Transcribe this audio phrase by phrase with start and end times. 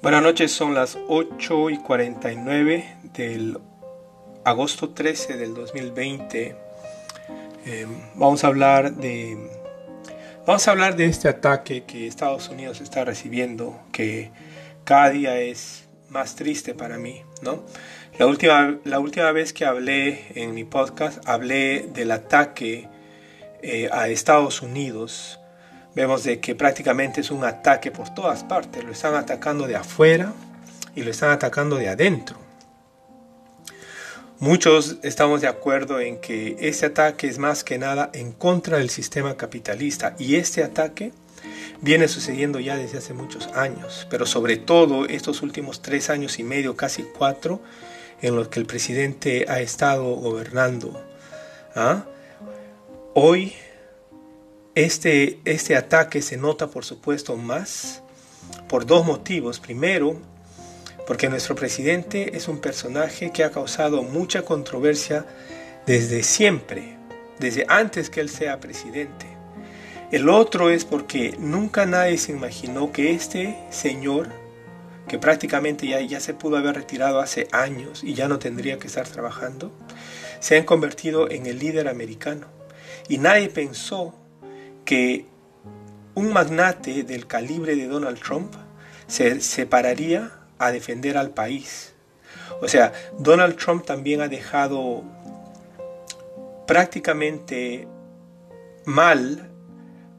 [0.00, 3.58] Buenas noches, son las 8 y 49 del
[4.44, 6.56] agosto 13 del 2020.
[7.66, 9.36] Em, vamos a hablar de
[10.46, 14.30] vamos a hablar de este ataque que Estados Unidos está recibiendo, que
[14.84, 17.64] cada día es más triste para mí, ¿no?
[18.20, 22.88] La última, la última vez que hablé en mi podcast hablé del ataque
[23.62, 25.37] eh, a Estados Unidos
[25.98, 28.84] vemos de que prácticamente es un ataque por todas partes.
[28.84, 30.32] Lo están atacando de afuera
[30.94, 32.36] y lo están atacando de adentro.
[34.38, 38.90] Muchos estamos de acuerdo en que este ataque es más que nada en contra del
[38.90, 41.10] sistema capitalista y este ataque
[41.80, 46.44] viene sucediendo ya desde hace muchos años, pero sobre todo estos últimos tres años y
[46.44, 47.60] medio, casi cuatro,
[48.22, 51.04] en los que el presidente ha estado gobernando.
[51.74, 52.04] ¿ah?
[53.14, 53.54] Hoy
[54.84, 58.00] este, este ataque se nota, por supuesto, más
[58.68, 59.58] por dos motivos.
[59.58, 60.16] Primero,
[61.04, 65.26] porque nuestro presidente es un personaje que ha causado mucha controversia
[65.84, 66.96] desde siempre,
[67.40, 69.26] desde antes que él sea presidente.
[70.12, 74.28] El otro es porque nunca nadie se imaginó que este señor,
[75.08, 78.86] que prácticamente ya, ya se pudo haber retirado hace años y ya no tendría que
[78.86, 79.72] estar trabajando,
[80.38, 82.46] se ha convertido en el líder americano.
[83.08, 84.14] Y nadie pensó
[84.88, 85.26] que
[86.14, 88.54] un magnate del calibre de Donald Trump
[89.06, 91.94] se separaría a defender al país.
[92.62, 95.04] O sea, Donald Trump también ha dejado
[96.66, 97.86] prácticamente
[98.86, 99.50] mal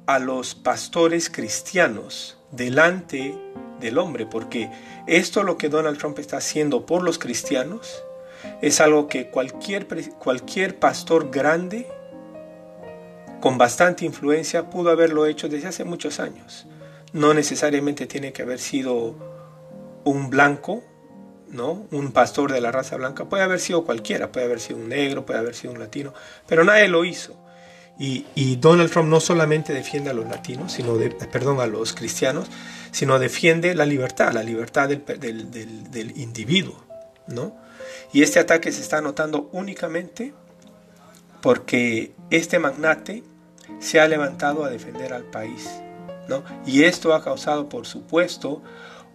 [0.06, 3.36] a los pastores cristianos delante
[3.80, 4.70] del hombre, porque
[5.08, 8.04] esto lo que Donald Trump está haciendo por los cristianos
[8.62, 9.88] es algo que cualquier,
[10.20, 11.88] cualquier pastor grande
[13.40, 16.66] con bastante influencia pudo haberlo hecho desde hace muchos años.
[17.14, 19.16] No necesariamente tiene que haber sido
[20.04, 20.84] un blanco,
[21.50, 21.88] ¿no?
[21.92, 23.26] Un pastor de la raza blanca.
[23.26, 26.14] Puede haber sido cualquiera, puede haber sido un negro, puede haber sido un latino,
[26.48, 27.36] pero nadie lo hizo.
[28.02, 32.48] Y, Donald Trump no solamente defiende a los latinos, sino de, perdón, a los cristianos,
[32.92, 35.04] sino defiende la libertad, la libertad del,
[35.92, 36.82] del, individuo,
[37.28, 37.58] ¿no?
[38.14, 40.34] Y este ataque se está notando únicamente
[41.42, 43.24] porque este magnate
[43.80, 45.70] se ha levantado a defender al país.
[46.28, 46.44] ¿no?
[46.66, 48.62] Y esto ha causado, por supuesto,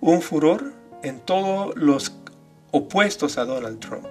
[0.00, 2.12] un furor en todos los
[2.70, 4.06] opuestos a Donald Trump,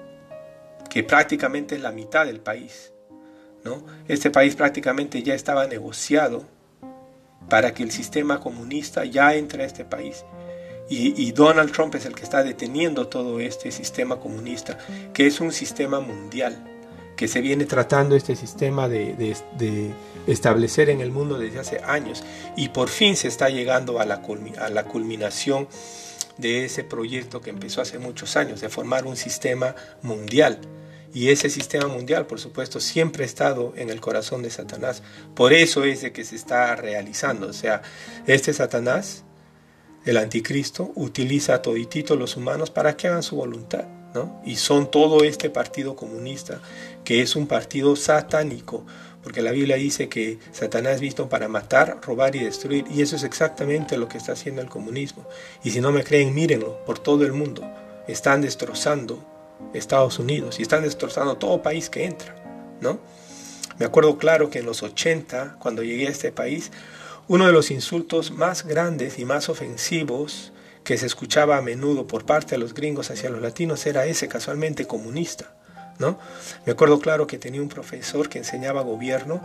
[0.89, 2.93] que prácticamente es la mitad del país.
[3.63, 3.83] ¿no?
[4.07, 6.45] Este país prácticamente ya estaba negociado
[7.49, 10.23] para que el sistema comunista ya entre a este país.
[10.89, 14.77] Y, y, Donald Trump es el que está deteniendo todo este sistema comunista,
[15.13, 16.72] que es un sistema mundial
[17.15, 19.35] que se viene tratando este sistema de,
[20.27, 22.23] establecer en el mundo desde hace años
[22.55, 25.67] y por fin se está llegando a la, culminación
[26.37, 30.59] de ese proyecto que empezó hace muchos años, de formar un sistema mundial.
[31.13, 35.03] Y ese sistema mundial, por supuesto, siempre ha estado en el corazón de Satanás.
[35.35, 37.47] Por eso es de que se está realizando.
[37.47, 37.83] O sea,
[38.25, 39.23] este Satanás,
[40.05, 43.85] el anticristo, utiliza a toditito los humanos para que hagan su voluntad.
[44.45, 46.59] Y son todo este partido comunista,
[47.03, 48.85] que es un partido satánico,
[49.23, 53.15] porque la Biblia dice que Satanás es visto para matar, robar y destruir, y eso
[53.15, 55.25] es exactamente lo que está haciendo el comunismo.
[55.63, 57.63] Y si no me creen, mírenlo, por todo el mundo.
[58.07, 59.23] Están destrozando
[59.73, 62.35] Estados Unidos y están destrozando todo país que entra,
[62.81, 62.99] ¿no?
[63.79, 66.71] Me acuerdo claro que en los 80, cuando llegué a este país,
[67.27, 70.52] uno de los insultos más grandes y más ofensivos
[70.83, 74.27] que se escuchaba a menudo por parte de los gringos hacia los latinos era ese
[74.27, 75.51] casualmente comunista.
[75.99, 76.17] ¿No?
[76.65, 79.41] Me acuerdo claro que tenía un profesor que enseñaba gobierno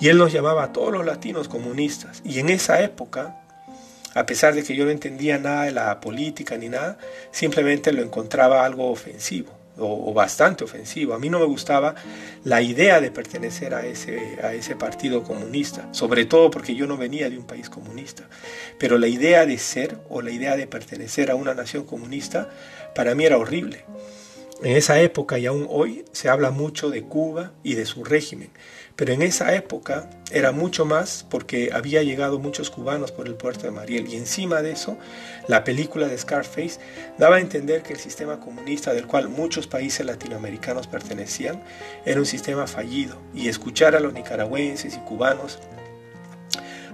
[0.00, 2.22] y él nos llamaba a todos los latinos comunistas.
[2.24, 3.40] Y en esa época,
[4.14, 6.98] a pesar de que yo no entendía nada de la política ni nada,
[7.32, 11.14] simplemente lo encontraba algo ofensivo o, bastante ofensivo.
[11.14, 11.94] A mí no me gustaba
[12.44, 16.96] la idea de pertenecer a ese, a ese partido comunista, sobre todo porque yo no
[16.96, 18.24] venía de un país comunista.
[18.78, 22.50] Pero la idea de ser o la idea de pertenecer a una nación comunista
[22.94, 23.84] para mí era horrible.
[24.60, 28.50] En esa época y aún hoy se habla mucho de Cuba y de su régimen,
[28.96, 33.66] pero en esa época era mucho más porque había llegado muchos cubanos por el puerto
[33.66, 34.98] de Mariel y encima de eso
[35.46, 36.80] la película de Scarface
[37.18, 41.62] daba a entender que el sistema comunista del cual muchos países latinoamericanos pertenecían
[42.04, 45.60] era un sistema fallido y escuchar a los nicaragüenses y cubanos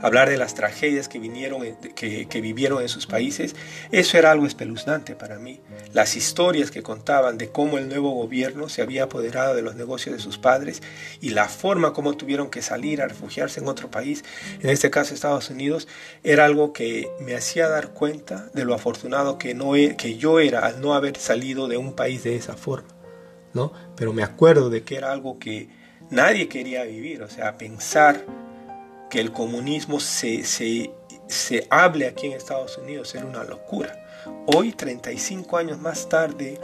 [0.04, 1.62] hablar de las tragedias que, vinieron,
[1.94, 3.56] que, que, vivieron en sus países,
[3.90, 5.60] eso era algo espeluznante para mí.
[5.94, 10.14] Las historias que contaban de cómo el nuevo gobierno se había apoderado de los negocios
[10.14, 10.82] de sus padres
[11.22, 14.24] y la forma como tuvieron que salir a refugiarse en otro país,
[14.60, 15.88] en este caso Estados Unidos,
[16.22, 20.38] era algo que me hacía dar cuenta de lo afortunado que, no, e, que yo
[20.38, 22.88] era al no haber salido de un país de esa forma.
[23.54, 23.72] ¿no?
[23.96, 25.70] Pero me acuerdo de que era algo que
[26.10, 28.26] nadie quería vivir, o sea, pensar
[29.10, 30.90] que el comunismo se, se,
[31.28, 34.00] se hable aquí en Estados Unidos era una locura.
[34.46, 36.58] Hoy, 35 años más tarde,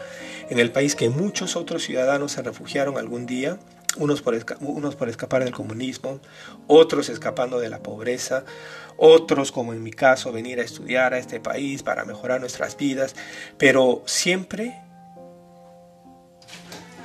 [0.49, 3.59] en el país que muchos otros ciudadanos se refugiaron algún día,
[3.97, 6.21] unos por, unos por escapar del comunismo,
[6.67, 8.45] otros escapando de la pobreza,
[8.97, 13.15] otros, como en mi caso, venir a estudiar a este país para mejorar nuestras vidas,
[13.59, 14.81] pero siempre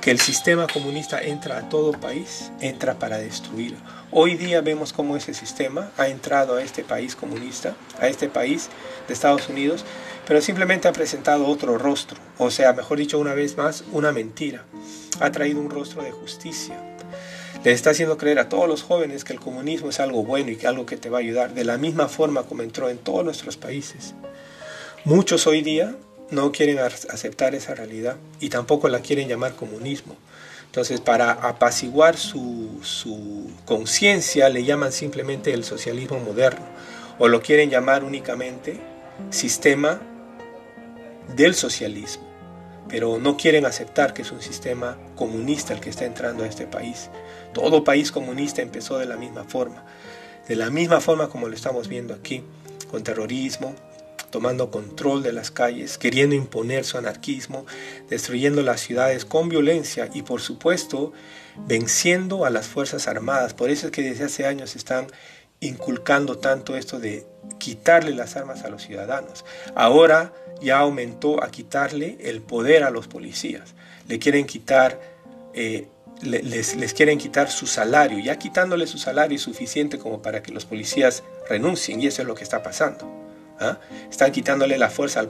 [0.06, 3.78] que el sistema comunista entra a todo país, entra para destruirlo.
[4.12, 8.68] Hoy día vemos cómo ese sistema ha entrado a este país comunista, a este país
[9.08, 9.84] de Estados Unidos,
[10.24, 14.64] pero simplemente ha presentado otro rostro, o sea, mejor dicho, una vez más, una mentira.
[15.18, 16.80] Ha traído un rostro de justicia.
[17.64, 20.56] Le está haciendo creer a todos los jóvenes que el comunismo es algo bueno y
[20.56, 23.24] que algo que te va a ayudar, de la misma forma como entró en todos
[23.24, 24.14] nuestros países.
[25.04, 25.96] Muchos hoy día
[26.30, 30.16] no quieren aceptar esa realidad y tampoco la quieren llamar comunismo.
[30.66, 36.66] Entonces, para apaciguar su, su conciencia, le llaman simplemente el socialismo moderno
[37.18, 38.78] o lo quieren llamar únicamente
[39.30, 40.00] sistema
[41.34, 42.24] del socialismo,
[42.88, 46.66] pero no quieren aceptar que es un sistema comunista el que está entrando a este
[46.66, 47.10] país.
[47.54, 49.84] Todo país comunista empezó de la misma forma,
[50.46, 52.42] de la misma forma como lo estamos viendo aquí,
[52.90, 53.74] con terrorismo,
[54.36, 57.64] tomando control de las calles, queriendo imponer su anarquismo,
[58.10, 61.14] destruyendo las ciudades con violencia y por supuesto
[61.66, 63.54] venciendo a las Fuerzas Armadas.
[63.54, 65.06] Por eso es que desde hace años están
[65.60, 67.24] inculcando tanto esto de
[67.56, 69.46] quitarle las armas a los ciudadanos.
[69.74, 73.74] Ahora ya aumentó a quitarle el poder a los policías.
[74.06, 75.00] Le quieren quitar,
[75.54, 75.88] eh,
[76.20, 78.18] les, les quieren quitar su salario.
[78.18, 82.28] Ya quitándole su salario es suficiente como para que los policías renuncien y eso es
[82.28, 83.25] lo que está pasando.
[83.60, 83.78] ¿Ah?
[84.10, 85.22] Están quitándole la fuerza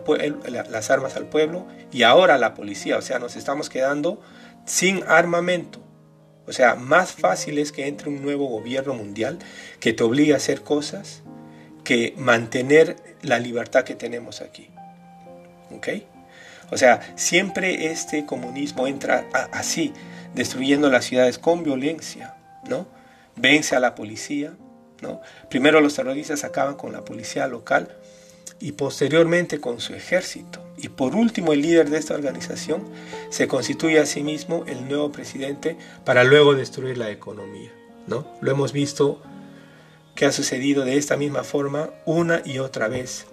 [0.49, 2.99] las armas al pueblo y ahora la policía.
[2.99, 4.21] O sea, nos estamos quedando
[4.65, 5.81] sin armamento.
[6.47, 9.39] O sea, más fácil es que entre un nuevo gobierno mundial
[9.81, 11.23] que te obligue a hacer cosas
[11.83, 14.71] que mantener la libertad que tenemos aquí.
[15.71, 15.89] ¿Ok?
[16.71, 19.93] O sea, siempre este comunismo entra así,
[20.35, 22.37] destruyendo las ciudades con violencia,
[22.69, 22.89] ¿no?
[23.37, 24.55] Vence a la policía,
[25.01, 25.21] ¿no?
[25.49, 27.97] Primero los terroristas acaban con la policía local
[28.61, 30.63] y posteriormente con su ejército.
[30.79, 32.85] Y por último, el líder de esta organización
[33.31, 37.73] se constituye a sí mismo el nuevo presidente para luego destruir la economía.
[38.07, 38.27] ¿no?
[38.41, 39.23] Lo hemos visto
[40.15, 43.27] que ha sucedido de esta misma forma una y otra vez.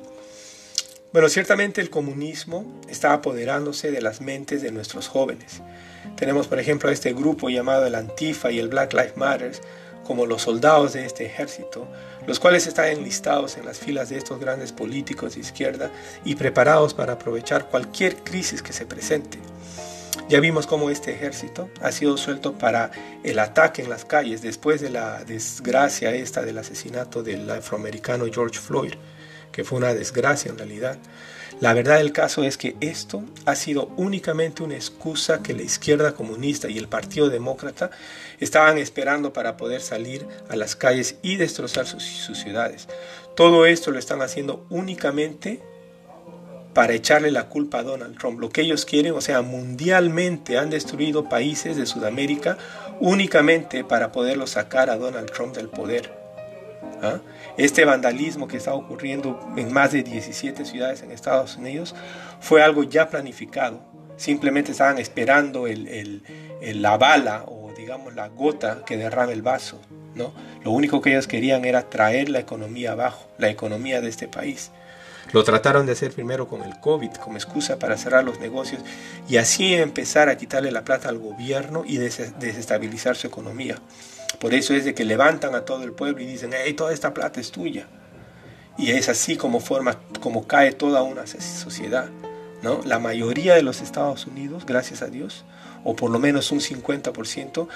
[1.14, 5.62] Bueno, ciertamente el comunismo está apoderándose de las mentes de nuestros jóvenes.
[6.16, 9.52] Tenemos, por ejemplo, a este grupo llamado el Antifa y el Black Lives Matter,
[10.04, 11.88] como los soldados de este ejército,
[12.28, 15.92] los cuales están enlistados en las filas de estos grandes políticos de izquierda
[16.24, 19.40] y preparados para aprovechar cualquier crisis que se presente.
[20.30, 22.92] Ya vimos cómo este ejército ha sido suelto para
[23.24, 28.60] el ataque en las calles después de la desgracia esta del asesinato del afroamericano George
[28.60, 28.94] Floyd,
[29.52, 30.98] que fue una desgracia en realidad.
[31.59, 36.13] La verdad del caso es que esto ha sido únicamente una excusa que la izquierda
[36.13, 37.91] comunista y el Partido Demócrata
[38.39, 42.88] estaban esperando para poder salir a las calles y destrozar sus, ciudades.
[43.36, 45.62] Todo esto lo están haciendo únicamente
[46.74, 48.39] para echarle la culpa a Donald Trump.
[48.39, 52.57] Lo que ellos quieren, o sea, mundialmente han destruido países de Sudamérica
[53.00, 56.23] únicamente para poderlo sacar a Donald Trump del poder.
[57.02, 57.20] ¿Ah?
[57.58, 61.96] Este vandalismo que está ocurriendo en más de 17 ciudades en Estados Unidos
[62.40, 63.82] fue algo ya planificado.
[64.16, 66.24] Simplemente estaban esperando el,
[66.62, 69.80] la bala o digamos la gota que derrame el vaso.
[70.16, 70.34] ¿no?
[70.63, 74.72] Lo único que ellos querían era traer la economía abajo, la economía de este país.
[75.32, 78.82] Lo trataron de hacer primero con el COVID como excusa para cerrar los negocios
[79.28, 83.78] y así empezar a quitarle la plata al gobierno y desestabilizar su economía.
[84.40, 87.13] Por eso es de que levantan a todo el pueblo y dicen, hey, toda esta
[87.13, 87.88] plata es tuya.
[88.78, 92.10] Y es así como forma, como cae toda una sociedad.
[92.62, 92.82] ¿no?
[92.86, 95.46] La mayoría de los Estados Unidos, gracias a Dios,
[95.84, 97.68] o por lo menos un 50%,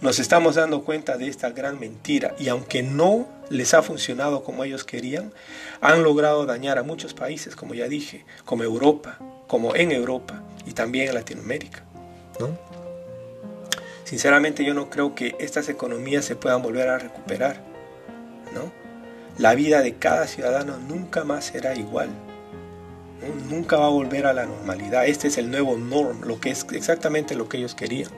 [0.00, 2.34] nos estamos dando cuenta de esta gran mentira.
[2.38, 5.32] Y aunque no les ha funcionado como ellos querían,
[5.80, 9.18] han logrado dañar a muchos países, como ya dije, como Europa,
[9.48, 11.82] como en Europa y también en Latinoamérica.
[12.38, 12.56] ¿no?
[14.06, 17.60] Sinceramente yo no creo que estas economías se puedan volver a recuperar,
[18.54, 18.72] ¿no?
[19.38, 22.08] la vida de cada ciudadano nunca más será igual.
[23.50, 25.06] Nunca va a volver a la normalidad.
[25.06, 28.10] Este es el nuevo norm, lo que es exactamente lo que ellos querían.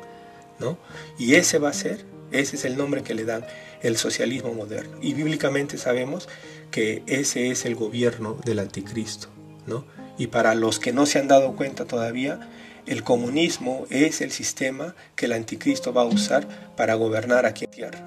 [0.58, 0.76] ¿no?
[1.18, 3.44] Y ese va a ser, ese es el nombre que le dan
[3.80, 4.98] el socialismo moderno.
[5.00, 6.28] Y bíblicamente sabemos
[6.70, 9.28] que ese es el gobierno del anticristo.
[9.66, 9.86] ¿no?
[10.18, 12.40] Y para los que no se han dado cuenta todavía,
[12.88, 17.70] el comunismo es el sistema que el anticristo va a usar para gobernar aquí en
[17.70, 17.98] tierra.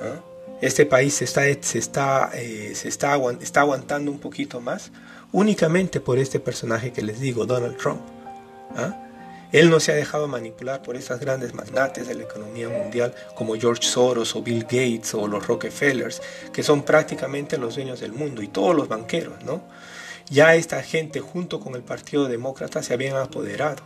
[0.00, 0.20] ¿ah?
[0.60, 4.90] Este país se está, se, está, eh, se está, está aguantando un poquito más
[5.32, 8.00] únicamente por este personaje que les digo, Donald Trump.
[8.76, 9.06] ¿ah?
[9.52, 13.56] Él no se ha dejado manipular por esas grandes magnates de la economía mundial como
[13.56, 16.22] George Soros o Bill Gates o los Rockefellers,
[16.52, 19.62] que son prácticamente los dueños del mundo y todos los banqueros, ¿no?
[20.30, 23.82] Ya esta gente junto con el Partido Demócrata se habían apoderado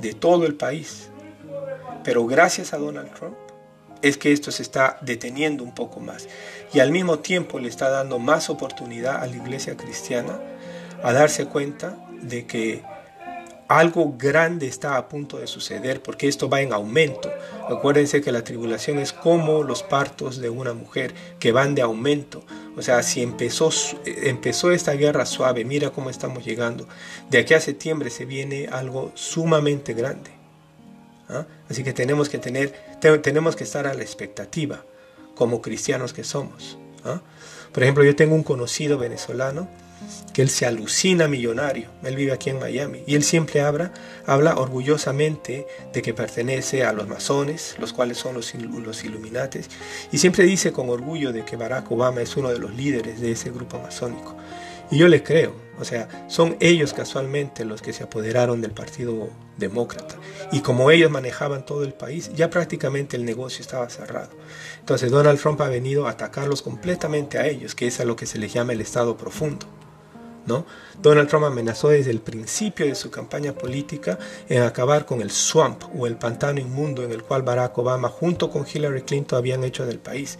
[0.00, 1.08] de todo el país.
[2.02, 3.36] Pero gracias a Donald Trump
[4.02, 6.28] es que esto se está deteniendo un poco más.
[6.74, 10.40] Y al mismo tiempo le está dando más oportunidad a la iglesia cristiana
[11.04, 12.82] a darse cuenta de que
[13.78, 17.30] algo grande está a punto de suceder porque esto va en aumento.
[17.68, 22.44] Acuérdense que la tribulación es como los partos de una mujer que van de aumento.
[22.76, 23.70] O sea, si empezó,
[24.04, 26.88] empezó esta guerra suave, mira cómo estamos llegando.
[27.30, 30.30] De aquí a septiembre se viene algo sumamente grande.
[31.28, 31.46] ¿ah?
[31.68, 32.74] Así que tenemos que, tener,
[33.22, 34.84] tenemos que estar a la expectativa
[35.34, 36.78] como cristianos que somos.
[37.04, 37.20] ¿ah?
[37.72, 39.68] Por ejemplo, yo tengo un conocido venezolano
[40.32, 41.88] que él se alucina millonario.
[42.02, 43.92] Él vive aquí en Miami y él siempre habla,
[44.26, 49.68] habla orgullosamente de que pertenece a los masones, los cuales son los, los Illuminates,
[50.10, 53.32] y siempre dice con orgullo de que Barack Obama es uno de los líderes de
[53.32, 54.36] ese grupo masónico.
[54.90, 59.30] Y yo le creo, o sea, son ellos casualmente los que se apoderaron del Partido
[59.56, 60.16] Demócrata.
[60.52, 64.30] Y como ellos manejaban todo el país, ya prácticamente el negocio estaba cerrado.
[64.80, 68.26] Entonces Donald Trump ha venido a atacarlos completamente a ellos, que es a lo que
[68.26, 69.66] se les llama el Estado profundo.
[70.46, 70.66] ¿No?
[71.00, 74.18] Donald Trump amenazó desde el principio de su campaña política
[74.48, 78.50] en acabar con el swamp o el pantano inmundo en el cual Barack Obama junto
[78.50, 80.38] con Hillary Clinton habían hecho del país.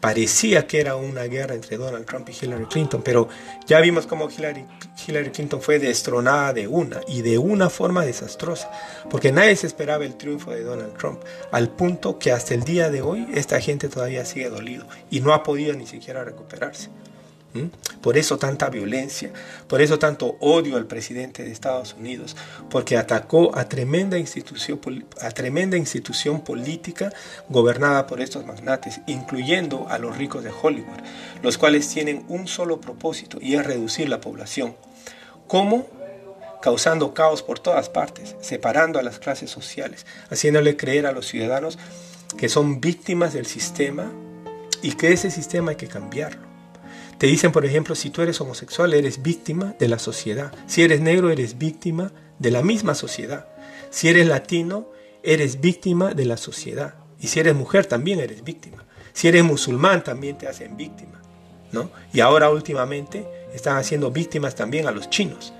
[0.00, 3.28] Parecía que era una guerra entre Donald Trump y Hillary Clinton, pero
[3.66, 4.64] ya vimos cómo Hillary,
[5.06, 8.70] Hillary Clinton fue destronada de una y de una forma desastrosa,
[9.10, 11.20] porque nadie se esperaba el triunfo de Donald Trump,
[11.50, 15.34] al punto que hasta el día de hoy esta gente todavía sigue dolido y no
[15.34, 16.90] ha podido ni siquiera recuperarse.
[18.02, 19.32] Por eso tanta violencia,
[19.66, 22.36] por eso tanto odio al presidente de Estados Unidos,
[22.70, 24.78] porque atacó a tremenda institución,
[25.20, 27.12] a tremenda institución política
[27.48, 31.00] gobernada por estos magnates, incluyendo a los ricos de Hollywood,
[31.42, 34.76] los cuales tienen un solo propósito y es reducir la población.
[35.46, 35.86] ¿Cómo?
[36.60, 41.78] Causando caos por todas partes, separando a las clases sociales, haciéndole creer a los ciudadanos
[42.36, 44.12] que son víctimas del sistema
[44.82, 46.47] y que ese sistema hay que cambiarlo.
[47.18, 50.52] Te dicen, por ejemplo, si tú eres homosexual, eres víctima de la sociedad.
[50.66, 53.48] Si eres negro, eres víctima de la misma sociedad.
[53.90, 54.88] Si eres latino,
[55.24, 56.94] eres víctima de la sociedad.
[57.18, 58.84] Y si eres mujer, también eres víctima.
[59.12, 61.20] Si eres musulmán, también te hacen víctima.
[61.72, 61.90] ¿no?
[62.12, 65.52] Y ahora últimamente están haciendo víctimas también a los chinos.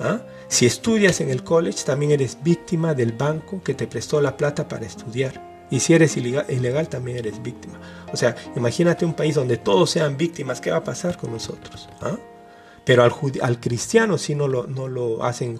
[0.00, 0.22] ¿ah?
[0.48, 4.66] Si estudias en el college, también eres víctima del banco que te prestó la plata
[4.66, 5.51] para estudiar.
[5.72, 7.80] Y si eres ilegal, también eres víctima.
[8.12, 11.88] O sea, imagínate un país donde todos sean víctimas, ¿qué va a pasar con nosotros?
[12.02, 12.18] ¿Ah?
[12.84, 15.58] Pero al, cristiano sí no lo, no lo hacen,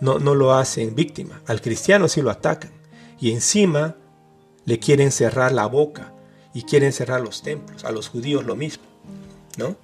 [0.00, 1.40] no, no lo hacen víctima.
[1.46, 2.72] Al cristiano sí lo atacan.
[3.18, 3.96] Y encima
[4.66, 6.12] le quieren cerrar la boca
[6.52, 7.86] y quieren cerrar los templos.
[7.86, 8.84] A los judíos lo mismo.
[9.56, 9.76] ¿No?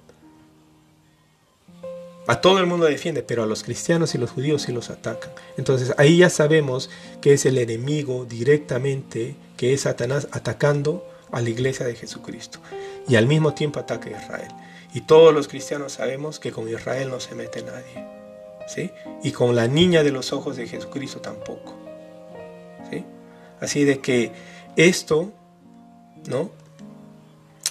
[2.27, 5.31] A todo el mundo defiende, pero a los cristianos y los judíos sí los atacan.
[5.57, 11.49] Entonces ahí ya sabemos que es el enemigo directamente, que es Satanás atacando a la
[11.49, 12.59] iglesia de Jesucristo.
[13.07, 14.51] Y al mismo tiempo ataca a Israel.
[14.93, 18.07] Y todos los cristianos sabemos que con Israel no se mete nadie.
[18.67, 18.91] ¿sí?
[19.23, 21.75] Y con la niña de los ojos de Jesucristo tampoco.
[22.89, 23.03] ¿sí?
[23.59, 24.31] Así de que
[24.75, 25.31] esto,
[26.27, 26.51] ¿no?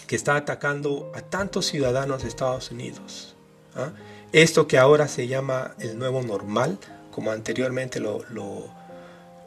[0.07, 3.35] Que está atacando a tantos ciudadanos de Estados Unidos.
[3.75, 3.91] ¿ah?
[4.33, 6.79] Esto que ahora se llama el nuevo normal,
[7.11, 8.25] como anteriormente lo,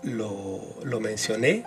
[0.04, 1.66] lo, mencioné,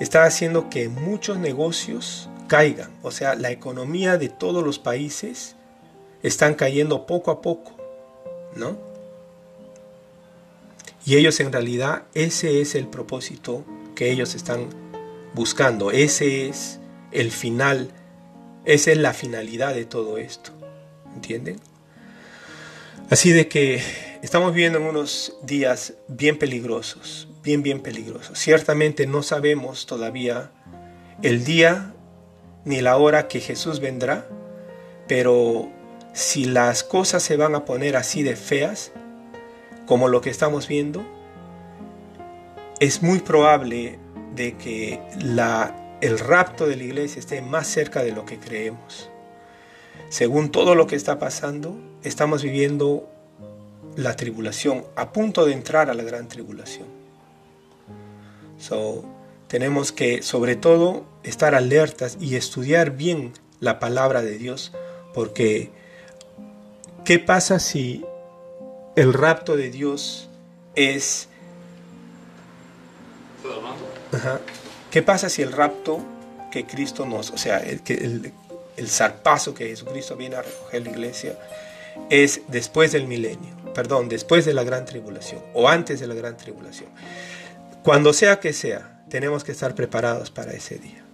[0.00, 2.90] está haciendo que muchos negocios caigan.
[3.02, 5.56] O sea, la economía de todos los países
[6.22, 7.72] están cayendo poco a poco,
[8.56, 8.76] ¿no?
[11.04, 14.68] Y ellos en realidad, ese es el propósito que ellos están
[15.34, 15.90] buscando.
[15.90, 16.78] Ese es
[17.10, 17.90] el final,
[18.64, 20.52] esa es la finalidad de todo esto.
[21.14, 21.60] ¿Entienden?
[23.10, 23.82] Así de que
[24.22, 28.38] estamos viviendo en unos días bien peligrosos, bien, bien peligrosos.
[28.38, 30.50] Ciertamente no sabemos todavía
[31.22, 31.94] el día
[32.64, 34.26] ni la hora que Jesús vendrá,
[35.08, 35.68] pero
[36.12, 38.92] si las cosas se van a poner así de feas,
[39.86, 41.04] como lo que estamos viendo,
[42.78, 43.98] es muy probable
[44.34, 49.10] de que la, el rapto de la iglesia esté más cerca de lo que creemos.
[50.08, 53.08] Según todo lo que está pasando, estamos viviendo
[53.96, 57.01] la tribulación, a punto de entrar a la gran tribulación.
[58.62, 59.04] So,
[59.48, 64.70] tenemos que, sobre todo, estar alertas y estudiar bien la palabra de Dios,
[65.12, 65.70] porque
[67.04, 68.04] ¿qué pasa si
[68.94, 70.28] el rapto de Dios
[70.76, 71.28] es...
[74.92, 75.98] ¿Qué pasa si el rapto
[76.52, 78.32] que Cristo nos, o sea, el, el,
[78.76, 81.36] el zarpazo que Jesucristo viene a recoger la iglesia,
[82.10, 86.36] es después del milenio, perdón, después de la gran tribulación o antes de la gran
[86.36, 86.90] tribulación?
[87.82, 91.04] Cuando sea que sea, tenemos que estar preparados para ese día.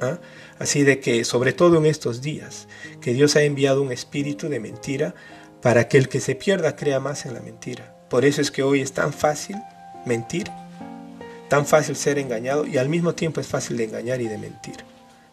[0.00, 0.18] ¿Ah?
[0.58, 2.66] Así de que, sobre todo en estos días,
[3.00, 5.14] que Dios ha enviado un espíritu de mentira
[5.60, 7.94] para que el que se pierda crea más en la mentira.
[8.10, 9.56] Por eso es que hoy es tan fácil
[10.04, 10.50] mentir,
[11.48, 14.84] tan fácil ser engañado y al mismo tiempo es fácil de engañar y de mentir.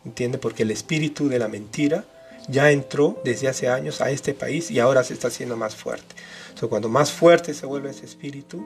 [0.06, 0.38] ¿Entiende?
[0.38, 2.06] Porque el espíritu de la mentira
[2.48, 6.16] ya entró desde hace años a este país y ahora se está haciendo más fuerte.
[6.54, 8.64] So, cuando más fuerte se vuelve ese espíritu,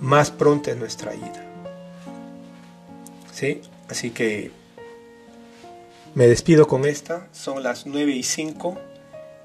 [0.00, 1.44] más pronta es nuestra ida.
[3.32, 3.60] ¿Sí?
[3.88, 4.50] Así que
[6.14, 7.28] me despido con esta.
[7.32, 8.78] Son las 9 y 5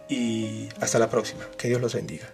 [0.09, 1.45] y hasta la próxima.
[1.57, 2.29] Que Dios los bendiga.